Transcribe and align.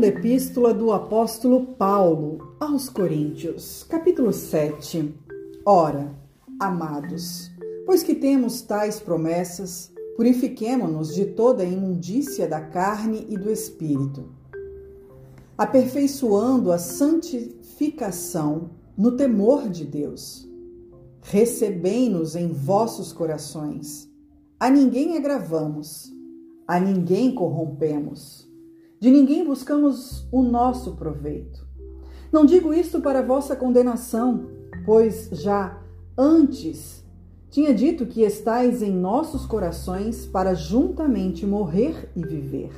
Segunda 0.00 0.18
Epístola 0.18 0.72
do 0.72 0.92
Apóstolo 0.92 1.66
Paulo 1.76 2.54
aos 2.58 2.88
Coríntios, 2.88 3.84
capítulo 3.86 4.32
7. 4.32 5.14
Ora, 5.62 6.18
amados, 6.58 7.50
pois 7.84 8.02
que 8.02 8.14
temos 8.14 8.62
tais 8.62 8.98
promessas, 8.98 9.92
purifiquemo-nos 10.16 11.14
de 11.14 11.26
toda 11.26 11.64
a 11.64 11.66
imundícia 11.66 12.48
da 12.48 12.62
carne 12.62 13.26
e 13.28 13.36
do 13.36 13.52
espírito, 13.52 14.30
aperfeiçoando 15.58 16.72
a 16.72 16.78
santificação 16.78 18.70
no 18.96 19.18
temor 19.18 19.68
de 19.68 19.84
Deus. 19.84 20.48
Recebei-nos 21.20 22.34
em 22.36 22.48
vossos 22.48 23.12
corações. 23.12 24.10
A 24.58 24.70
ninguém 24.70 25.18
agravamos, 25.18 26.10
a 26.66 26.80
ninguém 26.80 27.34
corrompemos 27.34 28.49
de 29.00 29.10
ninguém 29.10 29.42
buscamos 29.42 30.28
o 30.30 30.42
nosso 30.42 30.92
proveito. 30.92 31.66
Não 32.30 32.44
digo 32.44 32.74
isto 32.74 33.00
para 33.00 33.22
vossa 33.22 33.56
condenação, 33.56 34.50
pois 34.84 35.30
já 35.32 35.78
antes 36.16 37.02
tinha 37.48 37.72
dito 37.72 38.04
que 38.04 38.22
estais 38.22 38.82
em 38.82 38.92
nossos 38.92 39.46
corações 39.46 40.26
para 40.26 40.52
juntamente 40.52 41.46
morrer 41.46 42.10
e 42.14 42.22
viver. 42.22 42.70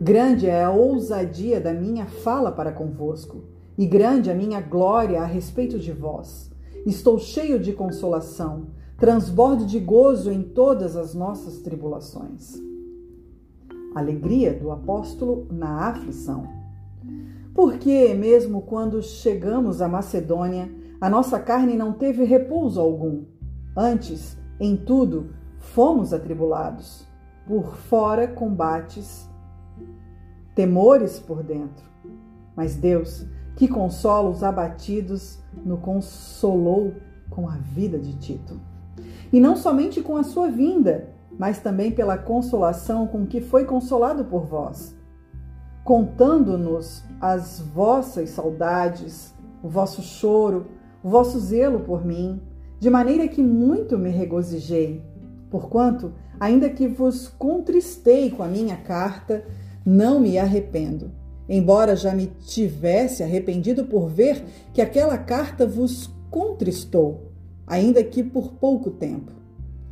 Grande 0.00 0.48
é 0.48 0.64
a 0.64 0.72
ousadia 0.72 1.60
da 1.60 1.72
minha 1.72 2.06
fala 2.06 2.50
para 2.50 2.72
convosco, 2.72 3.44
e 3.78 3.86
grande 3.86 4.32
a 4.32 4.34
minha 4.34 4.60
glória 4.60 5.22
a 5.22 5.24
respeito 5.24 5.78
de 5.78 5.92
vós. 5.92 6.50
Estou 6.84 7.16
cheio 7.16 7.60
de 7.60 7.72
consolação, 7.72 8.66
transbordo 8.98 9.64
de 9.64 9.78
gozo 9.78 10.32
em 10.32 10.42
todas 10.42 10.96
as 10.96 11.14
nossas 11.14 11.58
tribulações 11.58 12.66
alegria 13.98 14.52
do 14.52 14.70
apóstolo 14.70 15.46
na 15.50 15.88
aflição. 15.88 16.48
Porque, 17.54 18.14
mesmo 18.14 18.62
quando 18.62 19.02
chegamos 19.02 19.82
à 19.82 19.88
Macedônia, 19.88 20.70
a 21.00 21.10
nossa 21.10 21.38
carne 21.38 21.76
não 21.76 21.92
teve 21.92 22.24
repouso 22.24 22.80
algum. 22.80 23.24
Antes, 23.76 24.38
em 24.60 24.76
tudo, 24.76 25.30
fomos 25.58 26.12
atribulados. 26.12 27.06
Por 27.46 27.76
fora, 27.76 28.28
combates, 28.28 29.28
temores 30.54 31.18
por 31.18 31.42
dentro. 31.42 31.84
Mas 32.54 32.76
Deus, 32.76 33.24
que 33.56 33.66
consola 33.66 34.28
os 34.28 34.42
abatidos, 34.42 35.38
nos 35.64 35.80
consolou 35.80 36.94
com 37.30 37.48
a 37.48 37.56
vida 37.56 37.98
de 37.98 38.12
Tito. 38.18 38.60
E 39.32 39.40
não 39.40 39.56
somente 39.56 40.00
com 40.00 40.16
a 40.16 40.22
sua 40.22 40.48
vinda, 40.48 41.08
mas 41.38 41.58
também 41.58 41.90
pela 41.90 42.18
consolação 42.18 43.06
com 43.06 43.26
que 43.26 43.40
foi 43.40 43.64
consolado 43.64 44.24
por 44.24 44.44
vós, 44.44 44.96
contando-nos 45.84 47.04
as 47.20 47.60
vossas 47.60 48.30
saudades, 48.30 49.34
o 49.62 49.68
vosso 49.68 50.02
choro, 50.02 50.66
o 51.02 51.08
vosso 51.08 51.38
zelo 51.38 51.80
por 51.80 52.04
mim, 52.04 52.40
de 52.80 52.90
maneira 52.90 53.28
que 53.28 53.42
muito 53.42 53.98
me 53.98 54.10
regozijei, 54.10 55.02
porquanto, 55.50 56.12
ainda 56.38 56.68
que 56.68 56.86
vos 56.86 57.28
contristei 57.28 58.30
com 58.30 58.42
a 58.42 58.48
minha 58.48 58.76
carta, 58.76 59.44
não 59.84 60.20
me 60.20 60.38
arrependo, 60.38 61.10
embora 61.48 61.96
já 61.96 62.14
me 62.14 62.26
tivesse 62.26 63.22
arrependido 63.22 63.84
por 63.84 64.08
ver 64.08 64.44
que 64.72 64.80
aquela 64.80 65.16
carta 65.16 65.66
vos 65.66 66.12
contristou, 66.30 67.32
ainda 67.68 68.02
que 68.02 68.22
por 68.22 68.54
pouco 68.54 68.90
tempo. 68.90 69.32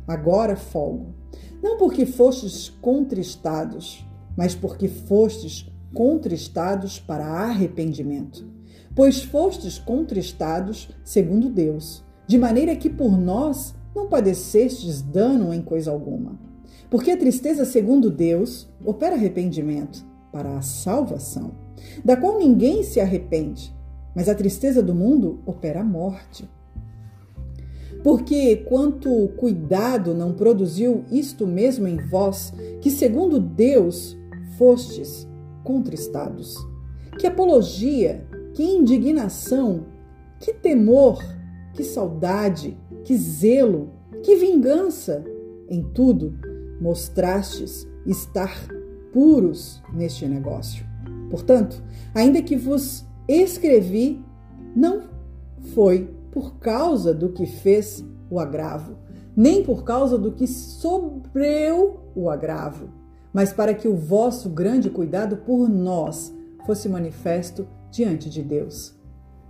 Agora 0.07 0.55
folgo 0.55 1.17
não 1.61 1.77
porque 1.77 2.05
fostes 2.05 2.69
contristados, 2.81 4.05
mas 4.35 4.53
porque 4.53 4.87
fostes 4.87 5.69
contristados 5.93 6.99
para 6.99 7.25
arrependimento. 7.25 8.47
Pois 8.95 9.23
fostes 9.23 9.77
contristados 9.77 10.89
segundo 11.03 11.49
Deus, 11.49 12.03
de 12.27 12.37
maneira 12.37 12.75
que 12.75 12.89
por 12.89 13.17
nós 13.17 13.75
não 13.95 14.07
padecestes 14.07 15.01
dano 15.01 15.53
em 15.53 15.61
coisa 15.61 15.91
alguma. 15.91 16.39
Porque 16.89 17.11
a 17.11 17.17
tristeza 17.17 17.65
segundo 17.65 18.09
Deus 18.09 18.69
opera 18.85 19.15
arrependimento 19.15 20.05
para 20.31 20.57
a 20.57 20.61
salvação, 20.61 21.51
da 22.03 22.15
qual 22.15 22.37
ninguém 22.37 22.83
se 22.83 22.99
arrepende, 22.99 23.75
mas 24.15 24.29
a 24.29 24.35
tristeza 24.35 24.81
do 24.81 24.95
mundo 24.95 25.41
opera 25.45 25.81
a 25.81 25.83
morte. 25.83 26.47
Porque 28.07 28.55
quanto 28.55 29.27
cuidado 29.35 30.13
não 30.13 30.31
produziu 30.31 31.03
isto 31.11 31.45
mesmo 31.45 31.89
em 31.89 31.97
vós, 31.97 32.53
que 32.79 32.89
segundo 32.89 33.37
Deus 33.37 34.17
fostes 34.57 35.27
contristados? 35.61 36.55
Que 37.19 37.27
apologia, 37.27 38.25
que 38.53 38.63
indignação, 38.63 39.87
que 40.39 40.53
temor, 40.53 41.21
que 41.73 41.83
saudade, 41.83 42.77
que 43.03 43.13
zelo, 43.17 43.89
que 44.23 44.37
vingança! 44.37 45.21
Em 45.69 45.83
tudo 45.83 46.33
mostrastes 46.79 47.85
estar 48.05 48.57
puros 49.11 49.83
neste 49.93 50.25
negócio. 50.25 50.85
Portanto, 51.29 51.83
ainda 52.15 52.41
que 52.41 52.55
vos 52.55 53.05
escrevi, 53.27 54.23
não 54.73 55.09
foi 55.73 56.15
por 56.31 56.57
causa 56.59 57.13
do 57.13 57.29
que 57.29 57.45
fez 57.45 58.03
o 58.29 58.39
agravo, 58.39 58.97
nem 59.35 59.63
por 59.63 59.83
causa 59.83 60.17
do 60.17 60.31
que 60.31 60.47
sobreu 60.47 61.99
o 62.15 62.29
agravo, 62.29 62.89
mas 63.33 63.53
para 63.53 63.73
que 63.73 63.87
o 63.87 63.95
vosso 63.95 64.49
grande 64.49 64.89
cuidado 64.89 65.37
por 65.37 65.69
nós 65.69 66.33
fosse 66.65 66.89
manifesto 66.89 67.67
diante 67.91 68.29
de 68.29 68.41
Deus. 68.41 68.95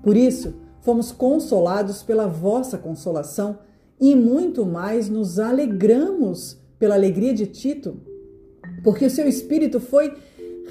Por 0.03 0.15
isso, 0.15 0.55
fomos 0.81 1.11
consolados 1.11 2.03
pela 2.03 2.27
vossa 2.27 2.77
consolação 2.77 3.59
e 3.99 4.15
muito 4.15 4.65
mais 4.65 5.09
nos 5.09 5.39
alegramos 5.39 6.61
pela 6.77 6.95
alegria 6.95 7.33
de 7.33 7.47
Tito, 7.47 7.99
porque 8.83 9.05
o 9.05 9.09
seu 9.09 9.27
espírito 9.27 9.79
foi 9.79 10.13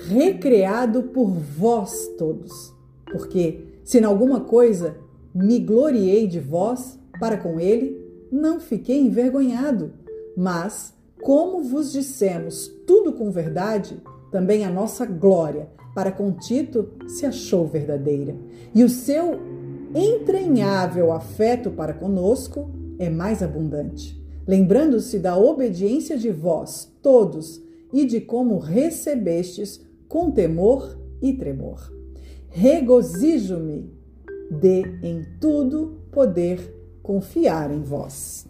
recreado 0.09 1.05
por 1.05 1.27
vós 1.27 2.09
todos. 2.19 2.75
Porque, 3.11 3.65
se 3.84 3.99
em 3.99 4.05
alguma 4.05 4.41
coisa 4.41 4.97
me 5.37 5.59
gloriei 5.59 6.27
de 6.27 6.41
vós 6.41 6.99
para 7.21 7.37
com 7.37 7.61
ele, 7.61 8.03
não 8.33 8.59
fiquei 8.59 8.99
envergonhado. 8.99 9.93
Mas, 10.35 10.95
como 11.23 11.63
vos 11.63 11.93
dissemos 11.93 12.69
tudo 12.87 13.13
com 13.13 13.31
verdade, 13.31 14.03
também 14.31 14.65
a 14.65 14.71
nossa 14.71 15.05
glória 15.05 15.69
para 15.95 16.11
com 16.11 16.33
Tito 16.33 16.89
se 17.07 17.27
achou 17.27 17.67
verdadeira. 17.67 18.35
E 18.75 18.83
o 18.83 18.89
seu 18.89 19.39
entranhável 19.95 21.13
afeto 21.13 21.71
para 21.71 21.93
conosco 21.93 22.71
é 22.99 23.11
mais 23.11 23.43
abundante, 23.43 24.19
lembrando-se 24.47 25.19
da 25.19 25.37
obediência 25.37 26.17
de 26.17 26.31
vós 26.31 26.91
todos 27.03 27.63
e 27.93 28.05
de 28.07 28.21
como 28.21 28.59
recebestes 28.59 29.81
com 30.09 30.31
temor 30.31 30.99
e 31.21 31.35
tremor. 31.35 31.93
Regozijo-me 32.49 33.97
de 34.51 34.83
em 35.03 35.25
tudo 35.41 35.99
poder 36.11 36.59
confiar 37.03 37.71
em 37.71 37.83
vós. 37.83 38.47